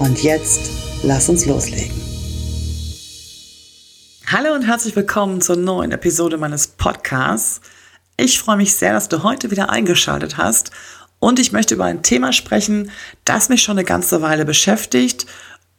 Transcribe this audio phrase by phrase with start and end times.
[0.00, 0.70] Und jetzt
[1.04, 1.97] lass uns loslegen.
[4.30, 7.62] Hallo und herzlich willkommen zur neuen Episode meines Podcasts.
[8.18, 10.70] Ich freue mich sehr, dass du heute wieder eingeschaltet hast
[11.18, 12.90] und ich möchte über ein Thema sprechen,
[13.24, 15.24] das mich schon eine ganze Weile beschäftigt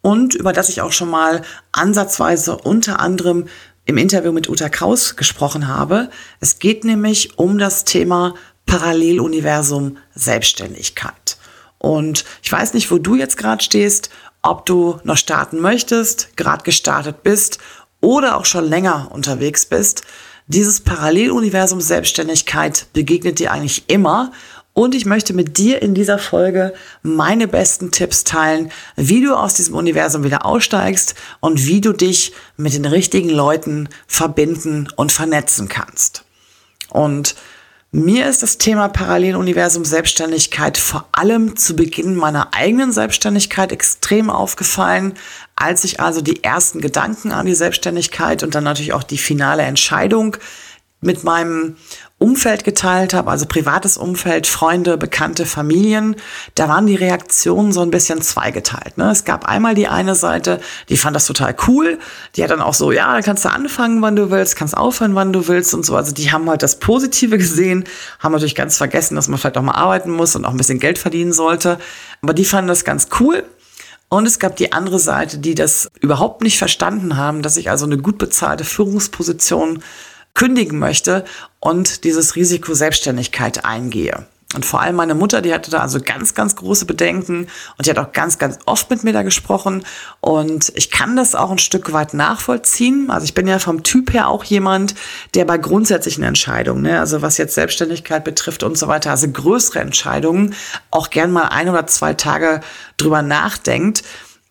[0.02, 3.46] und über das ich auch schon mal ansatzweise unter anderem
[3.84, 6.10] im Interview mit Uta Kraus gesprochen habe.
[6.40, 8.34] Es geht nämlich um das Thema
[8.66, 11.36] Paralleluniversum Selbstständigkeit.
[11.78, 14.10] Und ich weiß nicht, wo du jetzt gerade stehst,
[14.42, 17.58] ob du noch starten möchtest, gerade gestartet bist
[18.00, 20.02] oder auch schon länger unterwegs bist.
[20.46, 24.32] Dieses Paralleluniversum Selbstständigkeit begegnet dir eigentlich immer.
[24.72, 29.54] Und ich möchte mit dir in dieser Folge meine besten Tipps teilen, wie du aus
[29.54, 35.68] diesem Universum wieder aussteigst und wie du dich mit den richtigen Leuten verbinden und vernetzen
[35.68, 36.24] kannst.
[36.88, 37.34] Und
[37.92, 45.14] mir ist das Thema Paralleluniversum Selbstständigkeit vor allem zu Beginn meiner eigenen Selbstständigkeit extrem aufgefallen,
[45.56, 49.62] als ich also die ersten Gedanken an die Selbstständigkeit und dann natürlich auch die finale
[49.62, 50.36] Entscheidung
[51.00, 51.76] mit meinem
[52.20, 56.16] Umfeld geteilt habe, also privates Umfeld, Freunde, Bekannte, Familien,
[56.54, 58.98] da waren die Reaktionen so ein bisschen zweigeteilt.
[58.98, 59.10] Ne?
[59.10, 60.60] Es gab einmal die eine Seite,
[60.90, 61.98] die fand das total cool,
[62.36, 65.32] die hat dann auch so, ja, kannst du anfangen, wann du willst, kannst aufhören, wann
[65.32, 65.96] du willst und so.
[65.96, 67.84] Also die haben halt das Positive gesehen,
[68.18, 70.78] haben natürlich ganz vergessen, dass man vielleicht auch mal arbeiten muss und auch ein bisschen
[70.78, 71.78] Geld verdienen sollte.
[72.20, 73.44] Aber die fanden das ganz cool.
[74.10, 77.86] Und es gab die andere Seite, die das überhaupt nicht verstanden haben, dass ich also
[77.86, 79.82] eine gut bezahlte Führungsposition
[80.34, 81.24] kündigen möchte
[81.58, 84.26] und dieses Risiko Selbstständigkeit eingehe.
[84.52, 87.46] Und vor allem meine Mutter, die hatte da also ganz, ganz große Bedenken
[87.78, 89.84] und die hat auch ganz, ganz oft mit mir da gesprochen.
[90.20, 93.10] Und ich kann das auch ein Stück weit nachvollziehen.
[93.10, 94.96] Also ich bin ja vom Typ her auch jemand,
[95.34, 99.78] der bei grundsätzlichen Entscheidungen, ne, also was jetzt Selbstständigkeit betrifft und so weiter, also größere
[99.78, 100.56] Entscheidungen,
[100.90, 102.60] auch gern mal ein oder zwei Tage
[102.96, 104.02] drüber nachdenkt.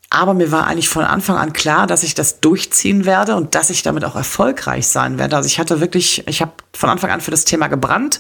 [0.09, 3.69] Aber mir war eigentlich von Anfang an klar, dass ich das durchziehen werde und dass
[3.69, 5.35] ich damit auch erfolgreich sein werde.
[5.35, 8.19] Also ich hatte wirklich, ich habe von Anfang an für das Thema gebrannt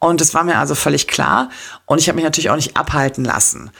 [0.00, 1.50] und es war mir also völlig klar
[1.86, 3.70] und ich habe mich natürlich auch nicht abhalten lassen.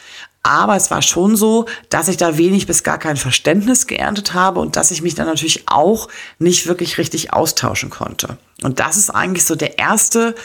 [0.44, 4.60] Aber es war schon so, dass ich da wenig bis gar kein Verständnis geerntet habe
[4.60, 6.08] und dass ich mich dann natürlich auch
[6.38, 8.38] nicht wirklich richtig austauschen konnte.
[8.62, 10.36] Und das ist eigentlich so der erste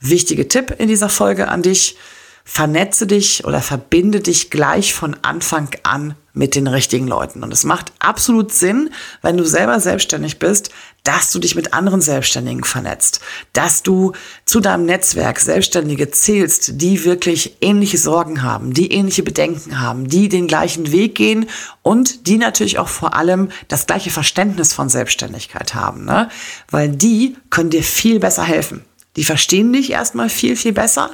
[0.00, 1.96] wichtige Tipp in dieser Folge an dich
[2.44, 7.42] vernetze dich oder verbinde dich gleich von Anfang an mit den richtigen Leuten.
[7.42, 8.90] Und es macht absolut Sinn,
[9.22, 10.70] wenn du selber selbstständig bist,
[11.02, 13.20] dass du dich mit anderen Selbstständigen vernetzt,
[13.52, 14.12] dass du
[14.44, 20.28] zu deinem Netzwerk Selbstständige zählst, die wirklich ähnliche Sorgen haben, die ähnliche Bedenken haben, die
[20.28, 21.46] den gleichen Weg gehen
[21.82, 26.28] und die natürlich auch vor allem das gleiche Verständnis von Selbstständigkeit haben, ne?
[26.70, 28.84] weil die können dir viel besser helfen.
[29.16, 31.10] Die verstehen dich erstmal viel, viel besser.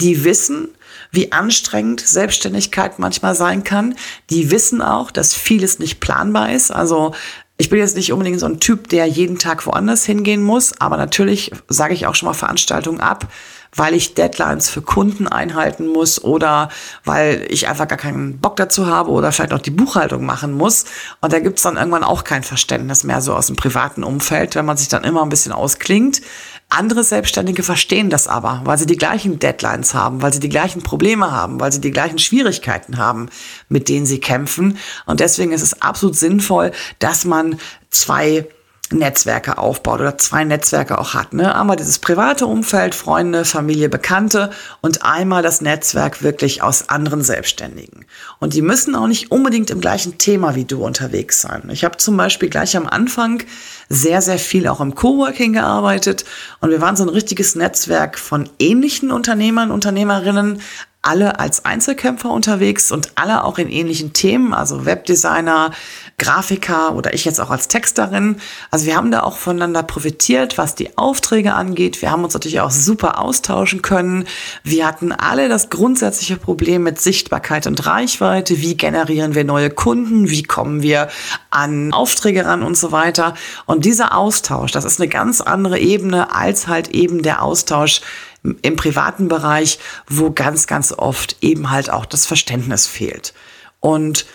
[0.00, 0.68] Die wissen,
[1.10, 3.94] wie anstrengend Selbstständigkeit manchmal sein kann.
[4.30, 6.70] Die wissen auch, dass vieles nicht planbar ist.
[6.70, 7.14] Also
[7.60, 10.96] ich bin jetzt nicht unbedingt so ein Typ, der jeden Tag woanders hingehen muss, aber
[10.96, 13.26] natürlich sage ich auch schon mal Veranstaltungen ab,
[13.74, 16.68] weil ich Deadlines für Kunden einhalten muss oder
[17.04, 20.84] weil ich einfach gar keinen Bock dazu habe oder vielleicht auch die Buchhaltung machen muss.
[21.20, 24.64] Und da gibt's dann irgendwann auch kein Verständnis mehr so aus dem privaten Umfeld, wenn
[24.64, 26.22] man sich dann immer ein bisschen ausklingt.
[26.70, 30.82] Andere Selbstständige verstehen das aber, weil sie die gleichen Deadlines haben, weil sie die gleichen
[30.82, 33.30] Probleme haben, weil sie die gleichen Schwierigkeiten haben,
[33.70, 34.76] mit denen sie kämpfen.
[35.06, 37.58] Und deswegen ist es absolut sinnvoll, dass man
[37.90, 38.46] zwei
[38.90, 41.32] Netzwerke aufbaut oder zwei Netzwerke auch hat.
[41.32, 41.54] Ne?
[41.54, 44.50] Einmal dieses private Umfeld, Freunde, Familie, Bekannte
[44.80, 48.06] und einmal das Netzwerk wirklich aus anderen Selbstständigen.
[48.38, 51.68] Und die müssen auch nicht unbedingt im gleichen Thema wie du unterwegs sein.
[51.70, 53.42] Ich habe zum Beispiel gleich am Anfang
[53.88, 56.24] sehr, sehr viel auch im Coworking gearbeitet
[56.60, 60.60] und wir waren so ein richtiges Netzwerk von ähnlichen Unternehmern, Unternehmerinnen,
[61.02, 65.70] alle als Einzelkämpfer unterwegs und alle auch in ähnlichen Themen, also Webdesigner,
[66.18, 68.40] Grafiker oder ich jetzt auch als Texterin.
[68.72, 72.02] Also wir haben da auch voneinander profitiert, was die Aufträge angeht.
[72.02, 74.26] Wir haben uns natürlich auch super austauschen können.
[74.64, 78.60] Wir hatten alle das grundsätzliche Problem mit Sichtbarkeit und Reichweite.
[78.60, 80.28] Wie generieren wir neue Kunden?
[80.28, 81.08] Wie kommen wir
[81.50, 83.34] an Aufträge ran und so weiter?
[83.66, 88.00] Und dieser Austausch, das ist eine ganz andere Ebene als halt eben der Austausch
[88.42, 89.78] im privaten Bereich,
[90.08, 93.34] wo ganz, ganz oft eben halt auch das Verständnis fehlt.
[93.80, 94.26] Und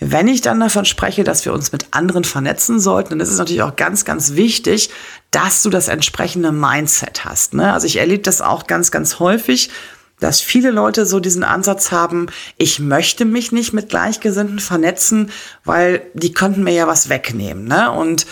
[0.00, 3.38] wenn ich dann davon spreche, dass wir uns mit anderen vernetzen sollten, dann ist es
[3.38, 4.90] natürlich auch ganz, ganz wichtig,
[5.30, 7.52] dass du das entsprechende Mindset hast.
[7.54, 7.72] Ne?
[7.72, 9.70] Also ich erlebe das auch ganz, ganz häufig,
[10.18, 12.26] dass viele Leute so diesen Ansatz haben,
[12.56, 15.30] ich möchte mich nicht mit Gleichgesinnten vernetzen,
[15.64, 17.64] weil die könnten mir ja was wegnehmen.
[17.64, 17.90] Ne?
[17.90, 18.26] Und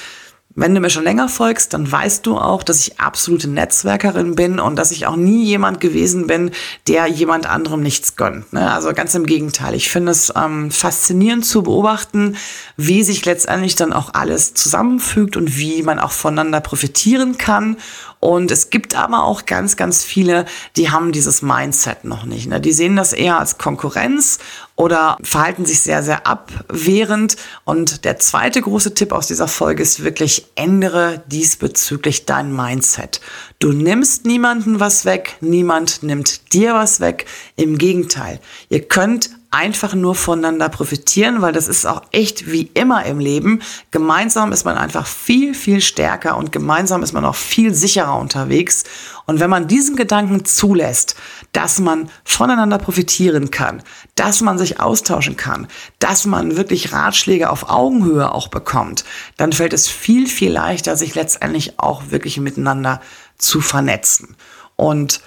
[0.58, 4.58] wenn du mir schon länger folgst, dann weißt du auch, dass ich absolute Netzwerkerin bin
[4.58, 6.50] und dass ich auch nie jemand gewesen bin,
[6.88, 8.52] der jemand anderem nichts gönnt.
[8.52, 8.69] Ne?
[8.70, 9.75] Also ganz im Gegenteil.
[9.75, 12.37] Ich finde es ähm, faszinierend zu beobachten,
[12.76, 17.76] wie sich letztendlich dann auch alles zusammenfügt und wie man auch voneinander profitieren kann
[18.20, 20.44] und es gibt aber auch ganz, ganz viele,
[20.76, 22.49] die haben dieses Mindset noch nicht.
[22.49, 22.61] Ne?
[22.61, 24.38] Die sehen das eher als Konkurrenz
[24.75, 27.37] oder verhalten sich sehr, sehr abwehrend.
[27.65, 33.20] Und der zweite große Tipp aus dieser Folge ist wirklich, ändere diesbezüglich dein Mindset.
[33.61, 37.26] Du nimmst niemanden was weg, niemand nimmt dir was weg.
[37.55, 43.06] Im Gegenteil, ihr könnt einfach nur voneinander profitieren, weil das ist auch echt wie immer
[43.06, 43.62] im Leben.
[43.91, 48.85] Gemeinsam ist man einfach viel, viel stärker und gemeinsam ist man auch viel sicherer unterwegs.
[49.25, 51.17] Und wenn man diesen Gedanken zulässt,
[51.53, 53.83] dass man voneinander profitieren kann,
[54.17, 55.67] dass man sich austauschen kann,
[55.99, 59.05] dass man wirklich Ratschläge auf Augenhöhe auch bekommt,
[59.39, 63.00] dann fällt es viel, viel leichter, sich letztendlich auch wirklich miteinander
[63.39, 64.37] zu vernetzen.
[64.77, 65.23] Und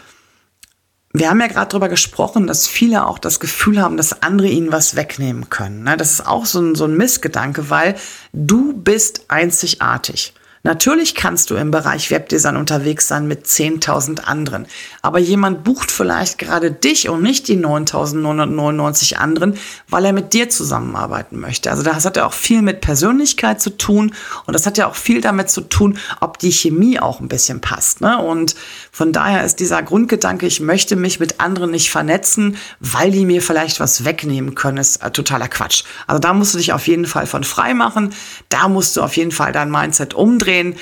[1.14, 4.72] wir haben ja gerade darüber gesprochen, dass viele auch das Gefühl haben, dass andere ihnen
[4.72, 5.84] was wegnehmen können.
[5.84, 5.98] Ne?
[5.98, 7.96] Das ist auch so ein, so ein Missgedanke, weil
[8.32, 10.34] du bist einzigartig.
[10.64, 14.68] Natürlich kannst du im Bereich Webdesign unterwegs sein mit 10.000 anderen,
[15.02, 19.58] aber jemand bucht vielleicht gerade dich und nicht die 9.999 anderen,
[19.90, 21.72] weil er mit dir zusammenarbeiten möchte.
[21.72, 24.14] Also das hat ja auch viel mit Persönlichkeit zu tun
[24.46, 27.60] und das hat ja auch viel damit zu tun, ob die Chemie auch ein bisschen
[27.60, 28.02] passt.
[28.02, 28.20] Ne?
[28.22, 28.56] Und
[28.92, 33.42] von daher ist dieser Grundgedanke, ich möchte mich mit anderen nicht vernetzen, weil die mir
[33.42, 35.86] vielleicht was wegnehmen können, ist äh, totaler Quatsch.
[36.06, 38.14] Also da musst du dich auf jeden Fall von frei machen.
[38.50, 40.76] Da musst du auf jeden Fall dein Mindset umdrehen umdrehen.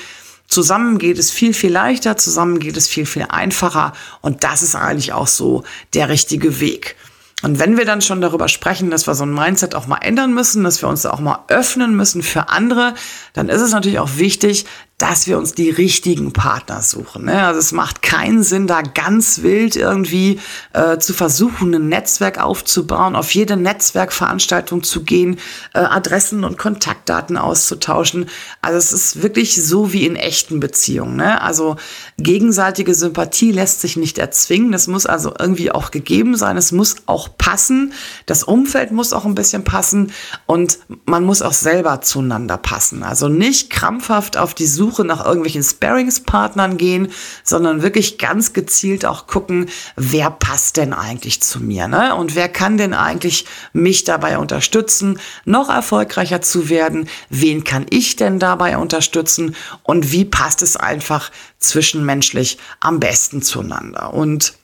[0.48, 4.74] Zusammen geht es viel, viel leichter, zusammen geht es viel, viel einfacher und das ist
[4.74, 5.62] eigentlich auch so
[5.94, 6.96] der richtige Weg.
[7.42, 10.34] Und wenn wir dann schon darüber sprechen, dass wir so ein Mindset auch mal ändern
[10.34, 12.94] müssen, dass wir uns auch mal öffnen müssen für andere,
[13.32, 14.66] dann ist es natürlich auch wichtig,
[15.00, 17.24] dass wir uns die richtigen Partner suchen.
[17.24, 17.46] Ne?
[17.46, 20.38] Also es macht keinen Sinn, da ganz wild irgendwie
[20.74, 25.38] äh, zu versuchen, ein Netzwerk aufzubauen, auf jede Netzwerkveranstaltung zu gehen,
[25.72, 28.28] äh, Adressen und Kontaktdaten auszutauschen.
[28.60, 31.16] Also es ist wirklich so wie in echten Beziehungen.
[31.16, 31.40] Ne?
[31.40, 31.76] Also
[32.18, 34.70] gegenseitige Sympathie lässt sich nicht erzwingen.
[34.70, 36.58] Das muss also irgendwie auch gegeben sein.
[36.58, 37.94] Es muss auch passen.
[38.26, 40.12] Das Umfeld muss auch ein bisschen passen
[40.44, 43.02] und man muss auch selber zueinander passen.
[43.02, 47.12] Also nicht krampfhaft auf die Suche Suche nach irgendwelchen Sparingspartnern gehen,
[47.44, 52.16] sondern wirklich ganz gezielt auch gucken, wer passt denn eigentlich zu mir, ne?
[52.16, 57.08] Und wer kann denn eigentlich mich dabei unterstützen, noch erfolgreicher zu werden?
[57.28, 59.54] Wen kann ich denn dabei unterstützen?
[59.84, 61.30] Und wie passt es einfach
[61.60, 64.12] zwischenmenschlich am besten zueinander?
[64.12, 64.54] Und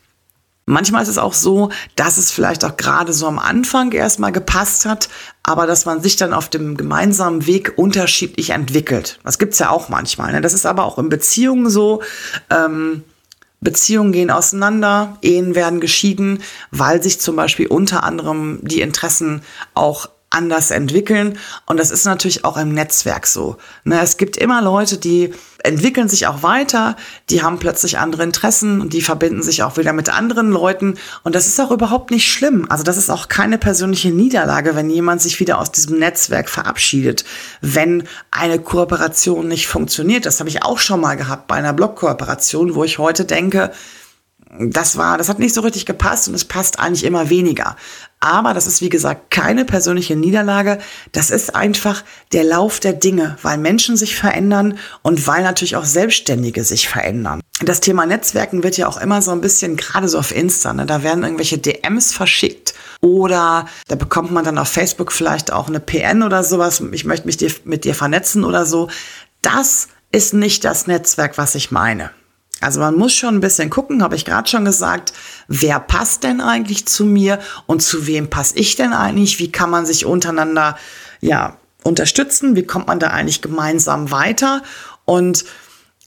[0.69, 4.85] Manchmal ist es auch so, dass es vielleicht auch gerade so am Anfang erstmal gepasst
[4.85, 5.09] hat,
[5.45, 9.21] aber dass man sich dann auf dem gemeinsamen Weg unterschiedlich entwickelt.
[9.23, 10.33] Das gibt's ja auch manchmal.
[10.33, 10.41] Ne?
[10.41, 12.03] Das ist aber auch in Beziehungen so.
[12.51, 13.05] Ähm,
[13.61, 16.43] Beziehungen gehen auseinander, Ehen werden geschieden,
[16.73, 19.43] weil sich zum Beispiel unter anderem die Interessen
[19.75, 21.39] auch anders entwickeln.
[21.67, 23.57] Und das ist natürlich auch im Netzwerk so.
[23.85, 26.97] Ne, es gibt immer Leute, die entwickeln sich auch weiter,
[27.29, 30.95] die haben plötzlich andere Interessen und die verbinden sich auch wieder mit anderen Leuten.
[31.25, 32.67] Und das ist auch überhaupt nicht schlimm.
[32.69, 37.25] Also das ist auch keine persönliche Niederlage, wenn jemand sich wieder aus diesem Netzwerk verabschiedet,
[37.61, 40.27] wenn eine Kooperation nicht funktioniert.
[40.27, 43.73] Das habe ich auch schon mal gehabt bei einer Blog-Kooperation, wo ich heute denke,
[44.59, 47.77] das war, das hat nicht so richtig gepasst und es passt eigentlich immer weniger.
[48.21, 50.79] Aber das ist, wie gesagt, keine persönliche Niederlage.
[51.13, 55.85] Das ist einfach der Lauf der Dinge, weil Menschen sich verändern und weil natürlich auch
[55.85, 57.41] Selbstständige sich verändern.
[57.63, 60.87] Das Thema Netzwerken wird ja auch immer so ein bisschen, gerade so auf Insta, ne,
[60.87, 65.81] da werden irgendwelche DMs verschickt oder da bekommt man dann auf Facebook vielleicht auch eine
[65.81, 66.83] PN oder sowas.
[66.93, 68.89] Ich möchte mich dir, mit dir vernetzen oder so.
[69.43, 72.11] Das ist nicht das Netzwerk, was ich meine.
[72.61, 75.13] Also man muss schon ein bisschen gucken, habe ich gerade schon gesagt,
[75.47, 79.39] wer passt denn eigentlich zu mir und zu wem passe ich denn eigentlich?
[79.39, 80.79] Wie kann man sich untereinander
[81.21, 82.57] ja unterstützen?
[82.57, 84.63] Wie kommt man da eigentlich gemeinsam weiter?
[85.05, 85.45] Und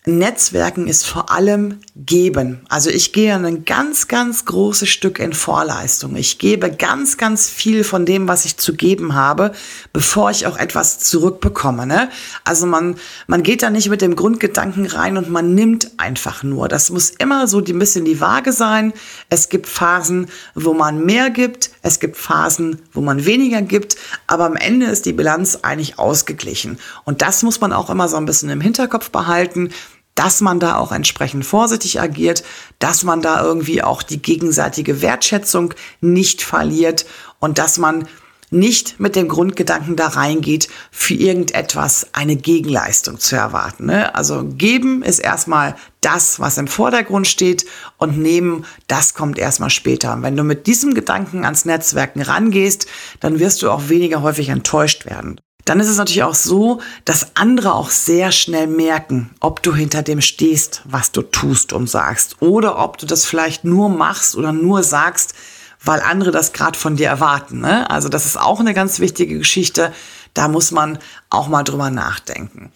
[0.05, 2.61] Netzwerken ist vor allem geben.
[2.69, 6.15] Also ich gehe ein ganz, ganz großes Stück in Vorleistung.
[6.15, 9.51] Ich gebe ganz, ganz viel von dem, was ich zu geben habe,
[9.91, 11.85] bevor ich auch etwas zurückbekomme.
[11.85, 12.09] Ne?
[12.45, 12.95] Also man,
[13.27, 16.69] man geht da nicht mit dem Grundgedanken rein und man nimmt einfach nur.
[16.69, 18.93] Das muss immer so ein bisschen die Waage sein.
[19.29, 21.71] Es gibt Phasen, wo man mehr gibt.
[21.81, 23.97] Es gibt Phasen, wo man weniger gibt.
[24.27, 26.79] Aber am Ende ist die Bilanz eigentlich ausgeglichen.
[27.03, 29.71] Und das muss man auch immer so ein bisschen im Hinterkopf behalten
[30.15, 32.43] dass man da auch entsprechend vorsichtig agiert,
[32.77, 37.05] dass man da irgendwie auch die gegenseitige Wertschätzung nicht verliert
[37.39, 38.07] und dass man
[38.51, 43.85] nicht mit dem Grundgedanken da reingeht, für irgendetwas eine Gegenleistung zu erwarten.
[43.85, 44.13] Ne?
[44.15, 47.65] Also geben ist erstmal das, was im Vordergrund steht
[47.97, 50.13] und nehmen, das kommt erstmal später.
[50.13, 52.87] Und wenn du mit diesem Gedanken ans Netzwerken rangehst,
[53.19, 55.39] dann wirst du auch weniger häufig enttäuscht werden
[55.69, 60.01] dann ist es natürlich auch so, dass andere auch sehr schnell merken, ob du hinter
[60.01, 64.51] dem stehst, was du tust und sagst, oder ob du das vielleicht nur machst oder
[64.51, 65.35] nur sagst,
[65.83, 67.59] weil andere das gerade von dir erwarten.
[67.59, 67.87] Ne?
[67.87, 69.93] Also das ist auch eine ganz wichtige Geschichte.
[70.33, 70.97] Da muss man
[71.29, 72.71] auch mal drüber nachdenken.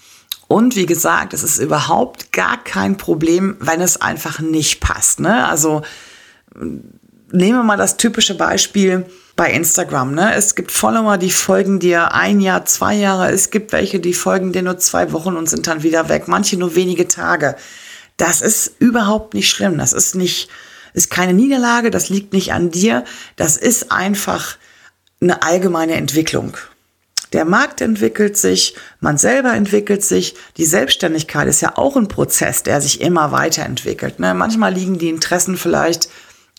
[0.48, 5.20] Und wie gesagt, es ist überhaupt gar kein Problem, wenn es einfach nicht passt.
[5.20, 5.48] Ne?
[5.48, 5.82] Also
[6.56, 10.14] nehmen wir mal das typische Beispiel bei Instagram.
[10.14, 10.34] Ne?
[10.36, 13.32] Es gibt Follower, die folgen dir ein Jahr, zwei Jahre.
[13.32, 16.28] Es gibt welche, die folgen dir nur zwei Wochen und sind dann wieder weg.
[16.28, 17.56] Manche nur wenige Tage.
[18.18, 19.78] Das ist überhaupt nicht schlimm.
[19.78, 20.50] Das ist nicht,
[20.94, 21.90] ist keine Niederlage.
[21.90, 23.04] Das liegt nicht an dir.
[23.36, 24.58] Das ist einfach
[25.20, 26.56] eine allgemeine Entwicklung.
[27.32, 30.36] Der Markt entwickelt sich, man selber entwickelt sich.
[30.58, 34.20] Die Selbstständigkeit ist ja auch ein Prozess, der sich immer weiterentwickelt.
[34.20, 34.36] Ne?
[34.36, 36.10] Manchmal liegen die Interessen vielleicht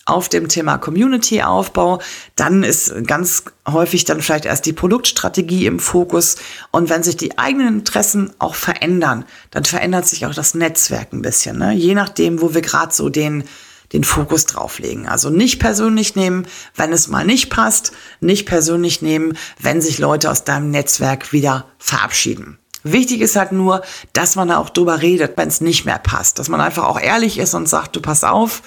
[0.07, 2.01] auf dem Thema Community-Aufbau.
[2.37, 6.37] Dann ist ganz häufig dann vielleicht erst die Produktstrategie im Fokus.
[6.71, 11.23] Und wenn sich die eigenen Interessen auch verändern, dann verändert sich auch das Netzwerk ein
[11.23, 11.59] bisschen.
[11.59, 11.73] Ne?
[11.73, 13.45] Je nachdem, wo wir gerade so den,
[13.93, 15.09] den Fokus drauflegen.
[15.09, 17.93] Also nicht persönlich nehmen, wenn es mal nicht passt.
[18.21, 22.59] Nicht persönlich nehmen, wenn sich Leute aus deinem Netzwerk wieder verabschieden.
[22.87, 23.83] Wichtig ist halt nur,
[24.13, 26.39] dass man da auch drüber redet, wenn es nicht mehr passt.
[26.39, 28.63] Dass man einfach auch ehrlich ist und sagt, du pass auf,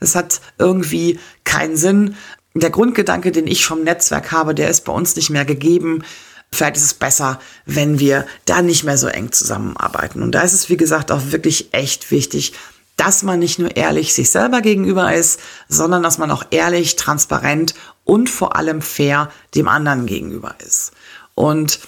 [0.00, 2.16] es hat irgendwie keinen Sinn.
[2.54, 6.04] Der Grundgedanke, den ich vom Netzwerk habe, der ist bei uns nicht mehr gegeben.
[6.50, 10.22] Vielleicht ist es besser, wenn wir da nicht mehr so eng zusammenarbeiten.
[10.22, 12.54] Und da ist es, wie gesagt, auch wirklich echt wichtig,
[12.96, 17.74] dass man nicht nur ehrlich sich selber gegenüber ist, sondern dass man auch ehrlich, transparent
[18.04, 20.92] und vor allem fair dem anderen gegenüber ist.
[21.34, 21.78] Und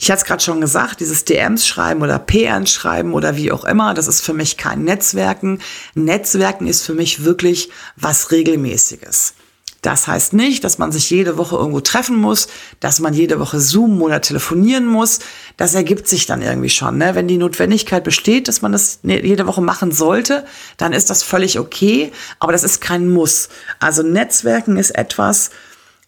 [0.00, 3.64] ich hatte es gerade schon gesagt, dieses DMs schreiben oder PNs schreiben oder wie auch
[3.64, 5.60] immer, das ist für mich kein Netzwerken.
[5.94, 9.34] Netzwerken ist für mich wirklich was Regelmäßiges.
[9.82, 12.48] Das heißt nicht, dass man sich jede Woche irgendwo treffen muss,
[12.80, 15.20] dass man jede Woche zoomen oder telefonieren muss.
[15.58, 16.96] Das ergibt sich dann irgendwie schon.
[16.96, 17.14] Ne?
[17.14, 20.46] Wenn die Notwendigkeit besteht, dass man das ne, jede Woche machen sollte,
[20.78, 22.10] dann ist das völlig okay.
[22.38, 23.50] Aber das ist kein Muss.
[23.80, 25.50] Also Netzwerken ist etwas,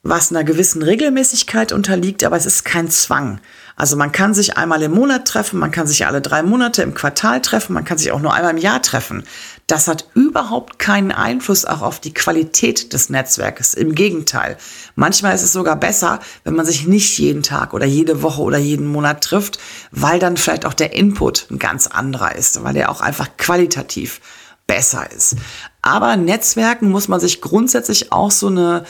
[0.03, 3.41] was einer gewissen Regelmäßigkeit unterliegt, aber es ist kein Zwang.
[3.83, 6.95] Also man kann sich einmal im Monat treffen, man kann sich alle drei Monate im
[6.95, 9.25] Quartal treffen, man kann sich auch nur einmal im Jahr treffen.
[9.67, 13.75] Das hat überhaupt keinen Einfluss auch auf die Qualität des Netzwerkes.
[13.75, 14.57] Im Gegenteil.
[14.95, 18.59] Manchmal ist es sogar besser, wenn man sich nicht jeden Tag oder jede Woche oder
[18.59, 19.59] jeden Monat trifft,
[19.91, 24.21] weil dann vielleicht auch der Input ein ganz anderer ist, weil der auch einfach qualitativ
[24.69, 25.35] besser ist.
[25.83, 28.85] Aber Netzwerken muss man sich grundsätzlich auch so eine,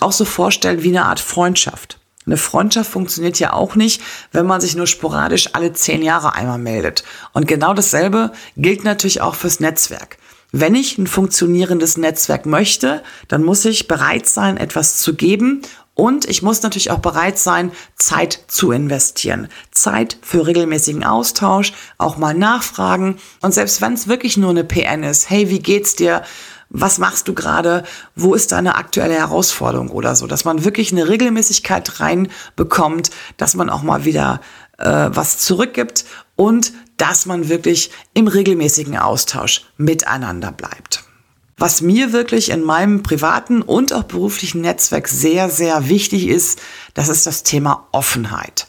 [0.00, 1.98] auch so vorstellen wie eine Art Freundschaft.
[2.26, 4.00] Eine Freundschaft funktioniert ja auch nicht,
[4.32, 7.04] wenn man sich nur sporadisch alle zehn Jahre einmal meldet.
[7.32, 10.16] Und genau dasselbe gilt natürlich auch fürs Netzwerk.
[10.52, 15.62] Wenn ich ein funktionierendes Netzwerk möchte, dann muss ich bereit sein, etwas zu geben
[15.94, 19.48] und ich muss natürlich auch bereit sein, Zeit zu investieren.
[19.70, 23.18] Zeit für regelmäßigen Austausch, auch mal nachfragen.
[23.42, 26.22] Und selbst wenn es wirklich nur eine PN ist, hey, wie geht's dir?
[26.74, 27.84] Was machst du gerade,
[28.16, 33.70] wo ist deine aktuelle Herausforderung oder so, dass man wirklich eine Regelmäßigkeit reinbekommt, dass man
[33.70, 34.40] auch mal wieder
[34.78, 36.04] äh, was zurückgibt
[36.34, 41.04] und dass man wirklich im regelmäßigen Austausch miteinander bleibt.
[41.56, 46.60] Was mir wirklich in meinem privaten und auch beruflichen Netzwerk sehr, sehr wichtig ist,
[46.94, 48.66] das ist das Thema Offenheit.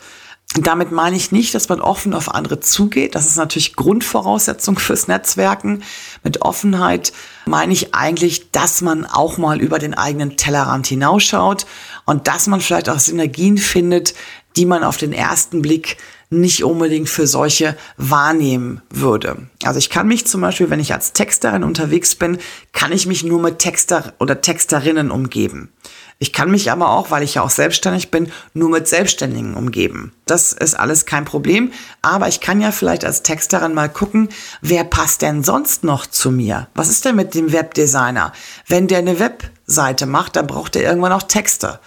[0.57, 3.15] Damit meine ich nicht, dass man offen auf andere zugeht.
[3.15, 5.83] Das ist natürlich Grundvoraussetzung fürs Netzwerken.
[6.23, 7.11] Mit Offenheit
[7.45, 11.65] meine ich eigentlich, dass man auch mal über den eigenen Tellerrand hinausschaut
[12.05, 14.13] und dass man vielleicht auch Synergien findet,
[14.55, 15.97] die man auf den ersten Blick
[16.29, 19.47] nicht unbedingt für solche wahrnehmen würde.
[19.63, 22.37] Also ich kann mich zum Beispiel, wenn ich als Texterin unterwegs bin,
[22.71, 25.71] kann ich mich nur mit Texter oder Texterinnen umgeben.
[26.17, 30.13] Ich kann mich aber auch, weil ich ja auch selbstständig bin, nur mit Selbstständigen umgeben.
[30.25, 31.73] Das ist alles kein Problem.
[32.01, 34.29] Aber ich kann ja vielleicht als Texterin mal gucken,
[34.61, 36.67] wer passt denn sonst noch zu mir?
[36.73, 38.31] Was ist denn mit dem Webdesigner?
[38.67, 41.79] Wenn der eine Webseite macht, dann braucht er irgendwann auch Texte.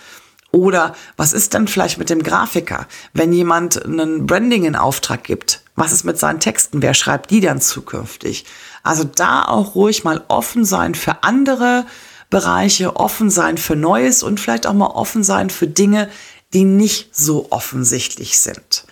[0.51, 2.87] Oder was ist denn vielleicht mit dem Grafiker?
[3.13, 6.83] Wenn jemand einen Branding in Auftrag gibt, was ist mit seinen Texten?
[6.83, 8.45] Wer schreibt die dann zukünftig?
[8.83, 11.87] Also da auch ruhig mal offen sein für andere
[12.31, 16.09] Bereiche, offen sein für Neues und vielleicht auch mal offen sein für Dinge,
[16.53, 18.85] die nicht so offensichtlich sind.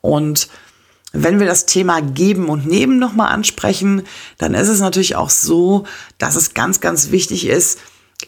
[0.00, 0.48] Und
[1.12, 4.02] wenn wir das Thema Geben und Nehmen nochmal ansprechen,
[4.38, 5.84] dann ist es natürlich auch so,
[6.18, 7.78] dass es ganz, ganz wichtig ist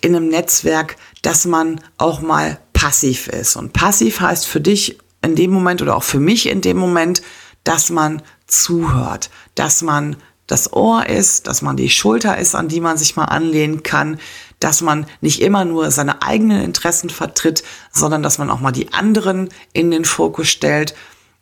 [0.00, 3.56] in einem Netzwerk, dass man auch mal passiv ist.
[3.56, 7.22] Und passiv heißt für dich in dem Moment oder auch für mich in dem Moment,
[7.64, 12.80] dass man zuhört, dass man das Ohr ist, dass man die Schulter ist, an die
[12.80, 14.18] man sich mal anlehnen kann,
[14.60, 18.92] dass man nicht immer nur seine eigenen Interessen vertritt, sondern dass man auch mal die
[18.92, 20.94] anderen in den Fokus stellt.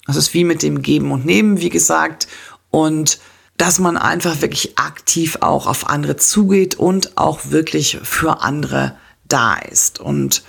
[0.07, 2.29] Das ist wie mit dem Geben und Nehmen, wie gesagt.
[2.71, 3.19] Und
[3.57, 8.97] dass man einfach wirklich aktiv auch auf andere zugeht und auch wirklich für andere
[9.29, 10.01] da ist.
[10.01, 10.43] Und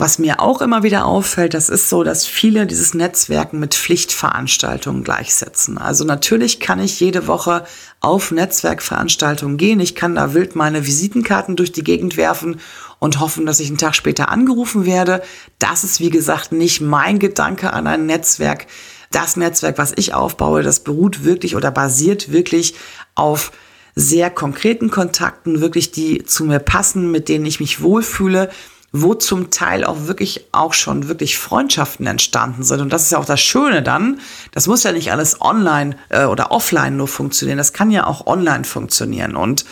[0.00, 5.04] was mir auch immer wieder auffällt, das ist so, dass viele dieses Netzwerken mit Pflichtveranstaltungen
[5.04, 5.76] gleichsetzen.
[5.76, 7.64] Also natürlich kann ich jede Woche
[8.00, 9.78] auf Netzwerkveranstaltungen gehen.
[9.78, 12.60] Ich kann da wild meine Visitenkarten durch die Gegend werfen
[12.98, 15.22] und hoffen, dass ich einen Tag später angerufen werde.
[15.58, 18.68] Das ist, wie gesagt, nicht mein Gedanke an ein Netzwerk.
[19.10, 22.74] Das Netzwerk, was ich aufbaue, das beruht wirklich oder basiert wirklich
[23.14, 23.52] auf
[23.94, 28.48] sehr konkreten Kontakten, wirklich die zu mir passen, mit denen ich mich wohlfühle
[28.92, 32.80] wo zum Teil auch wirklich auch schon wirklich Freundschaften entstanden sind.
[32.80, 34.20] Und das ist ja auch das Schöne dann.
[34.52, 37.58] Das muss ja nicht alles online äh, oder offline nur funktionieren.
[37.58, 39.36] Das kann ja auch online funktionieren.
[39.36, 39.64] Und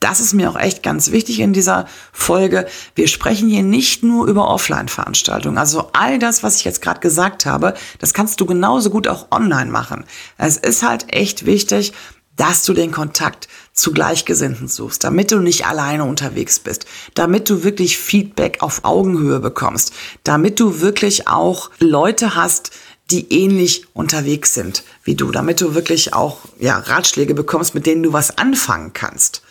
[0.00, 2.66] das ist mir auch echt ganz wichtig in dieser Folge.
[2.94, 5.58] Wir sprechen hier nicht nur über Offline-Veranstaltungen.
[5.58, 9.30] Also all das, was ich jetzt gerade gesagt habe, das kannst du genauso gut auch
[9.30, 10.06] online machen.
[10.38, 11.92] Es ist halt echt wichtig,
[12.36, 13.48] dass du den Kontakt
[13.80, 19.40] zu Gleichgesinnten suchst, damit du nicht alleine unterwegs bist, damit du wirklich Feedback auf Augenhöhe
[19.40, 22.70] bekommst, damit du wirklich auch Leute hast,
[23.10, 28.02] die ähnlich unterwegs sind wie du, damit du wirklich auch ja, Ratschläge bekommst, mit denen
[28.02, 29.42] du was anfangen kannst.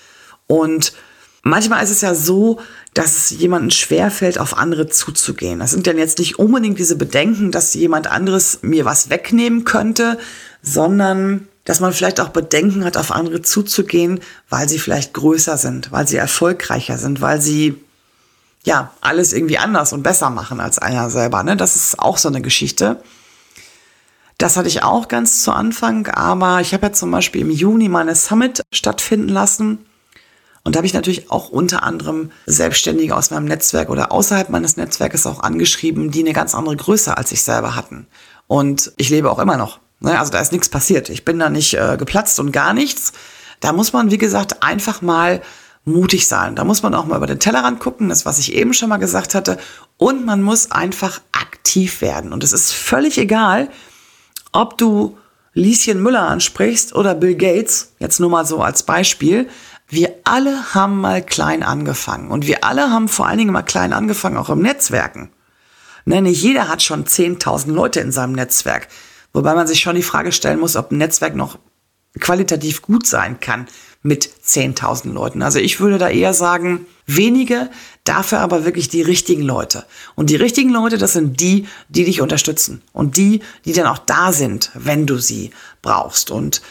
[0.48, 0.94] Und
[1.42, 2.60] manchmal ist es ja so,
[2.94, 5.60] dass es jemandem schwerfällt, auf andere zuzugehen.
[5.60, 10.18] Das sind dann jetzt nicht unbedingt diese Bedenken, dass jemand anderes mir was wegnehmen könnte,
[10.62, 15.92] sondern dass man vielleicht auch Bedenken hat, auf andere zuzugehen, weil sie vielleicht größer sind,
[15.92, 17.76] weil sie erfolgreicher sind, weil sie
[18.64, 21.44] ja alles irgendwie anders und besser machen als einer selber.
[21.44, 21.56] Ne?
[21.56, 23.04] Das ist auch so eine Geschichte.
[24.40, 27.88] Das hatte ich auch ganz zu Anfang, aber ich habe ja zum Beispiel im Juni
[27.88, 29.86] meine Summit stattfinden lassen.
[30.64, 34.76] Und da habe ich natürlich auch unter anderem Selbstständige aus meinem Netzwerk oder außerhalb meines
[34.76, 38.08] Netzwerkes auch angeschrieben, die eine ganz andere Größe als ich selber hatten.
[38.48, 41.10] Und ich lebe auch immer noch also da ist nichts passiert.
[41.10, 43.12] Ich bin da nicht äh, geplatzt und gar nichts.
[43.60, 45.42] Da muss man, wie gesagt, einfach mal
[45.86, 46.56] mutig sein.
[46.56, 48.98] Da muss man auch mal über den Tellerrand gucken, das, was ich eben schon mal
[48.98, 49.58] gesagt hatte.
[49.98, 52.32] Und man muss einfach aktiv werden.
[52.32, 53.70] Und es ist völlig egal,
[54.52, 55.18] ob du
[55.54, 59.50] Lieschen Müller ansprichst oder Bill Gates, jetzt nur mal so als Beispiel.
[59.88, 62.30] Wir alle haben mal klein angefangen.
[62.30, 65.32] Und wir alle haben vor allen Dingen mal klein angefangen, auch im Netzwerken.
[66.06, 68.88] Ne, nicht jeder hat schon 10.000 Leute in seinem Netzwerk.
[69.34, 71.60] Wobei man sich schon die Frage stellen muss, ob ein Netzwerk noch
[72.20, 73.68] qualitativ gut sein kann
[74.02, 75.42] mit 10.000 Leuten.
[75.42, 77.70] Also ich würde da eher sagen, wenige,
[78.04, 79.86] dafür aber wirklich die richtigen Leute.
[80.16, 84.00] Und die richtigen Leute, das sind die, die dich unterstützen und die, die dann auch
[84.00, 86.32] da sind, wenn du sie brauchst.
[86.32, 86.62] Und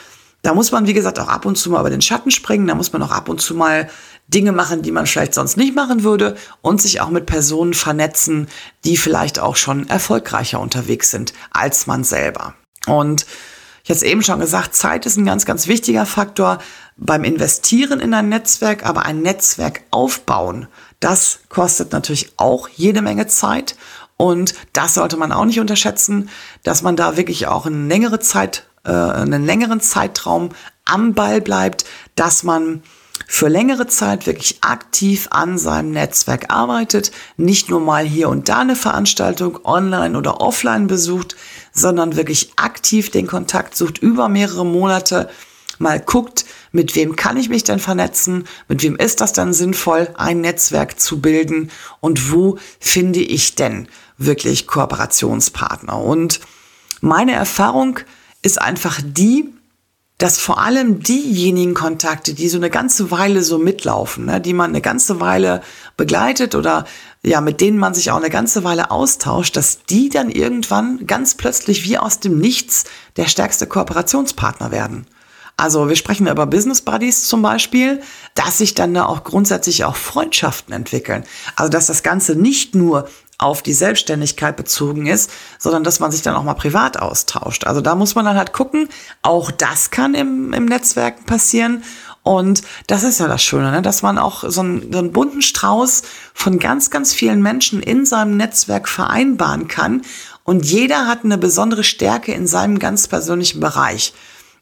[0.43, 2.75] da muss man, wie gesagt, auch ab und zu mal über den Schatten springen, da
[2.75, 3.91] muss man auch ab und zu mal
[4.29, 8.49] Dinge machen, die man vielleicht sonst nicht machen würde und sich auch mit Personen vernetzen,
[8.85, 12.55] die vielleicht auch schon erfolgreicher unterwegs sind als man selber.
[12.87, 13.27] Und
[13.83, 16.59] ich hatte es eben schon gesagt, Zeit ist ein ganz, ganz wichtiger Faktor
[16.99, 20.69] beim Investieren in ein Netzwerk, aber ein Netzwerk aufbauen,
[21.01, 23.77] das kostet natürlich auch jede Menge Zeit.
[24.19, 26.29] Und das sollte man auch nicht unterschätzen,
[26.65, 30.51] dass man da wirklich auch eine längere Zeit, äh, einen längeren Zeitraum
[30.85, 31.85] am Ball bleibt,
[32.17, 32.83] dass man
[33.31, 38.61] für längere Zeit wirklich aktiv an seinem Netzwerk arbeitet, nicht nur mal hier und da
[38.61, 41.37] eine Veranstaltung online oder offline besucht,
[41.71, 45.29] sondern wirklich aktiv den Kontakt sucht über mehrere Monate,
[45.79, 50.09] mal guckt, mit wem kann ich mich denn vernetzen, mit wem ist das dann sinnvoll,
[50.17, 56.01] ein Netzwerk zu bilden und wo finde ich denn wirklich Kooperationspartner.
[56.01, 56.41] Und
[57.03, 58.01] meine Erfahrung
[58.41, 59.53] ist einfach die,
[60.19, 64.71] dass vor allem diejenigen Kontakte, die so eine ganze Weile so mitlaufen, ne, die man
[64.71, 65.63] eine ganze Weile
[65.97, 66.87] begleitet oder
[67.23, 71.37] ja, mit denen man sich auch eine ganze Weile austauscht, dass die dann irgendwann ganz
[71.37, 72.85] plötzlich wie aus dem Nichts
[73.17, 75.07] der stärkste Kooperationspartner werden.
[75.57, 78.01] Also wir sprechen über Business Buddies zum Beispiel,
[78.35, 81.25] dass sich dann da auch grundsätzlich auch Freundschaften entwickeln.
[81.57, 86.23] Also dass das Ganze nicht nur auf die Selbstständigkeit bezogen ist, sondern dass man sich
[86.23, 87.67] dann auch mal privat austauscht.
[87.67, 88.89] Also da muss man dann halt gucken,
[89.23, 91.85] auch das kann im, im Netzwerken passieren.
[92.25, 93.81] Und das ist ja das Schöne, ne?
[93.81, 96.03] dass man auch so einen, so einen bunten Strauß
[96.35, 100.03] von ganz, ganz vielen Menschen in seinem Netzwerk vereinbaren kann.
[100.43, 104.15] Und jeder hat eine besondere Stärke in seinem ganz persönlichen Bereich.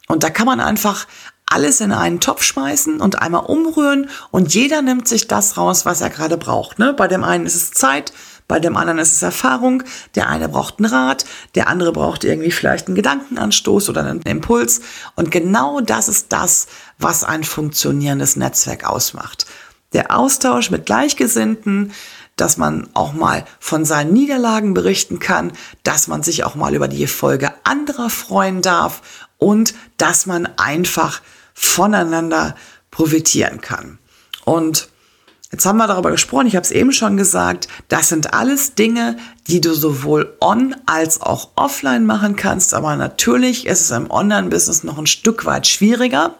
[0.07, 1.07] Und da kann man einfach
[1.47, 6.01] alles in einen Topf schmeißen und einmal umrühren und jeder nimmt sich das raus, was
[6.01, 6.79] er gerade braucht.
[6.79, 6.93] Ne?
[6.93, 8.13] Bei dem einen ist es Zeit,
[8.49, 9.83] bei dem anderen ist es Erfahrung,
[10.15, 14.81] der eine braucht einen Rat, der andere braucht irgendwie vielleicht einen Gedankenanstoß oder einen Impuls.
[15.17, 16.67] Und genau das ist das,
[16.99, 19.47] was ein funktionierendes Netzwerk ausmacht.
[19.93, 21.93] Der Austausch mit Gleichgesinnten,
[22.37, 26.87] dass man auch mal von seinen Niederlagen berichten kann, dass man sich auch mal über
[26.87, 31.23] die Erfolge anderer freuen darf und dass man einfach
[31.55, 32.55] voneinander
[32.91, 33.99] profitieren kann.
[34.45, 34.89] Und
[35.57, 39.17] Jetzt haben wir darüber gesprochen, ich habe es eben schon gesagt, das sind alles Dinge,
[39.47, 44.85] die du sowohl on als auch offline machen kannst, aber natürlich ist es im Online-Business
[44.85, 46.35] noch ein Stück weit schwieriger.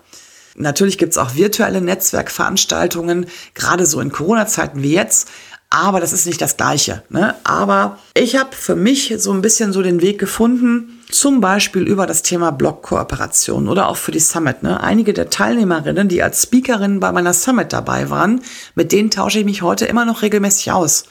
[0.55, 3.25] Natürlich gibt es auch virtuelle Netzwerkveranstaltungen,
[3.55, 5.29] gerade so in Corona-Zeiten wie jetzt,
[5.71, 7.03] aber das ist nicht das Gleiche.
[7.09, 7.37] Ne?
[7.43, 12.07] Aber ich habe für mich so ein bisschen so den Weg gefunden, zum Beispiel über
[12.07, 14.63] das Thema Blog-Kooperation oder auch für die Summit.
[14.63, 14.81] Ne?
[14.81, 18.41] Einige der Teilnehmerinnen, die als Speakerinnen bei meiner Summit dabei waren,
[18.75, 21.05] mit denen tausche ich mich heute immer noch regelmäßig aus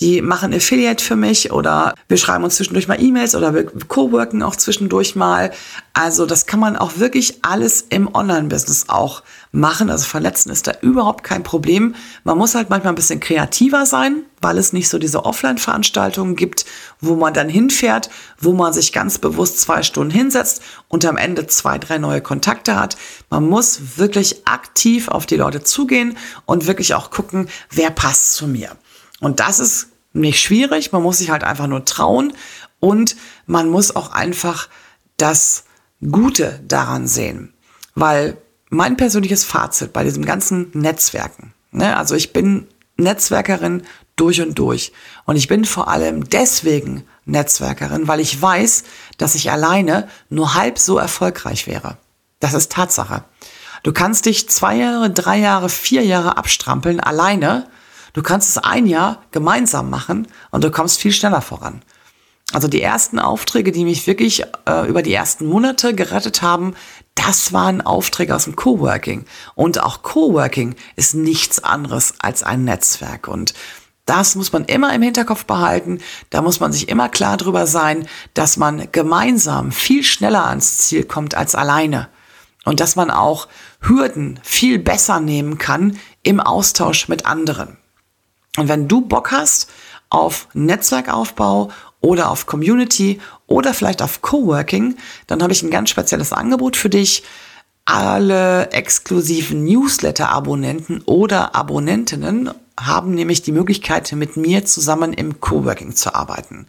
[0.00, 4.42] die machen Affiliate für mich oder wir schreiben uns zwischendurch mal E-Mails oder wir co-worken
[4.42, 5.52] auch zwischendurch mal.
[5.92, 9.90] Also das kann man auch wirklich alles im Online-Business auch machen.
[9.90, 11.94] Also verletzen ist da überhaupt kein Problem.
[12.24, 16.66] Man muss halt manchmal ein bisschen kreativer sein, weil es nicht so diese Offline-Veranstaltungen gibt,
[17.00, 21.46] wo man dann hinfährt, wo man sich ganz bewusst zwei Stunden hinsetzt und am Ende
[21.46, 22.96] zwei, drei neue Kontakte hat.
[23.30, 28.46] Man muss wirklich aktiv auf die Leute zugehen und wirklich auch gucken, wer passt zu
[28.46, 28.76] mir.
[29.20, 32.34] Und das ist nicht schwierig, man muss sich halt einfach nur trauen
[32.80, 34.68] und man muss auch einfach
[35.16, 35.64] das
[36.10, 37.54] Gute daran sehen.
[37.94, 38.36] Weil
[38.68, 43.82] mein persönliches Fazit bei diesem ganzen Netzwerken, ne, also ich bin Netzwerkerin
[44.22, 44.92] durch und durch.
[45.24, 48.84] Und ich bin vor allem deswegen Netzwerkerin, weil ich weiß,
[49.18, 51.98] dass ich alleine nur halb so erfolgreich wäre.
[52.40, 53.24] Das ist Tatsache.
[53.82, 57.66] Du kannst dich zwei Jahre, drei Jahre, vier Jahre abstrampeln alleine
[58.12, 61.82] Du kannst es ein Jahr gemeinsam machen und du kommst viel schneller voran.
[62.52, 66.74] Also die ersten Aufträge, die mich wirklich äh, über die ersten Monate gerettet haben,
[67.14, 69.24] das waren Aufträge aus dem Coworking.
[69.54, 73.28] Und auch Coworking ist nichts anderes als ein Netzwerk.
[73.28, 73.54] Und
[74.04, 76.00] das muss man immer im Hinterkopf behalten.
[76.30, 81.04] Da muss man sich immer klar drüber sein, dass man gemeinsam viel schneller ans Ziel
[81.04, 82.08] kommt als alleine.
[82.64, 83.48] Und dass man auch
[83.80, 87.76] Hürden viel besser nehmen kann im Austausch mit anderen.
[88.56, 89.70] Und wenn du Bock hast
[90.10, 96.32] auf Netzwerkaufbau oder auf Community oder vielleicht auf Coworking, dann habe ich ein ganz spezielles
[96.32, 97.22] Angebot für dich.
[97.84, 106.14] Alle exklusiven Newsletter-Abonnenten oder Abonnentinnen haben nämlich die Möglichkeit, mit mir zusammen im Coworking zu
[106.14, 106.66] arbeiten.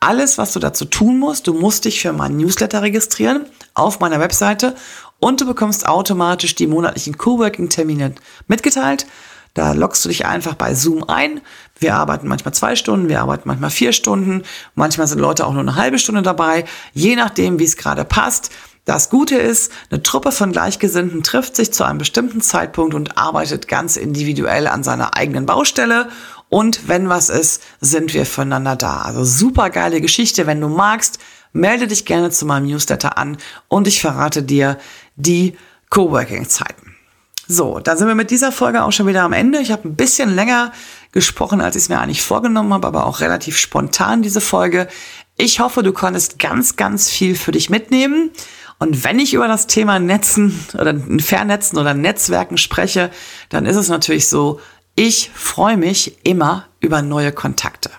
[0.00, 4.20] Alles, was du dazu tun musst, du musst dich für meinen Newsletter registrieren auf meiner
[4.20, 4.76] Webseite
[5.18, 8.14] und du bekommst automatisch die monatlichen Coworking-Termine
[8.46, 9.06] mitgeteilt.
[9.54, 11.40] Da loggst du dich einfach bei Zoom ein.
[11.78, 14.42] Wir arbeiten manchmal zwei Stunden, wir arbeiten manchmal vier Stunden.
[14.74, 18.50] Manchmal sind Leute auch nur eine halbe Stunde dabei, je nachdem, wie es gerade passt.
[18.84, 23.66] Das Gute ist, eine Truppe von Gleichgesinnten trifft sich zu einem bestimmten Zeitpunkt und arbeitet
[23.66, 26.08] ganz individuell an seiner eigenen Baustelle.
[26.50, 29.00] Und wenn was ist, sind wir füreinander da.
[29.02, 30.46] Also super geile Geschichte.
[30.46, 31.18] Wenn du magst,
[31.52, 34.78] melde dich gerne zu meinem Newsletter an und ich verrate dir
[35.16, 35.56] die
[35.88, 36.94] Coworking-Zeiten.
[37.46, 39.60] So, dann sind wir mit dieser Folge auch schon wieder am Ende.
[39.60, 40.72] Ich habe ein bisschen länger
[41.12, 44.88] gesprochen, als ich es mir eigentlich vorgenommen habe, aber auch relativ spontan diese Folge.
[45.36, 48.30] Ich hoffe, du konntest ganz, ganz viel für dich mitnehmen.
[48.78, 53.10] Und wenn ich über das Thema Netzen oder Vernetzen oder Netzwerken spreche,
[53.48, 54.60] dann ist es natürlich so,
[54.96, 57.90] ich freue mich immer über neue Kontakte.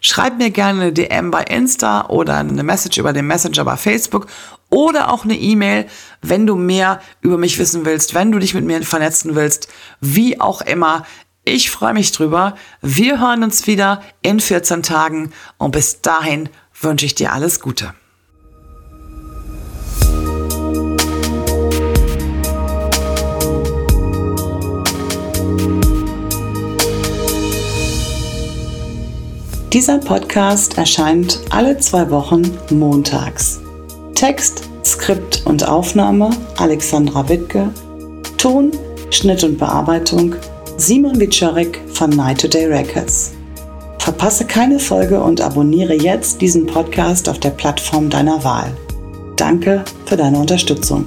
[0.00, 4.26] Schreib mir gerne eine DM bei Insta oder eine Message über den Messenger bei Facebook
[4.68, 5.86] oder auch eine E-Mail,
[6.22, 9.68] wenn du mehr über mich wissen willst, wenn du dich mit mir vernetzen willst,
[10.00, 11.06] wie auch immer.
[11.44, 12.56] Ich freue mich drüber.
[12.80, 16.48] Wir hören uns wieder in 14 Tagen und bis dahin
[16.80, 17.94] wünsche ich dir alles Gute.
[29.72, 33.58] Dieser Podcast erscheint alle zwei Wochen montags.
[34.14, 37.70] Text, Skript und Aufnahme Alexandra Wittke,
[38.36, 38.72] Ton,
[39.08, 40.36] Schnitt und Bearbeitung
[40.76, 43.32] Simon Wiczorek von Night to Day Records.
[43.98, 48.76] Verpasse keine Folge und abonniere jetzt diesen Podcast auf der Plattform deiner Wahl.
[49.36, 51.06] Danke für deine Unterstützung.